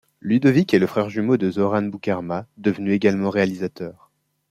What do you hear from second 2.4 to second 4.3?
devenu également réalisateur.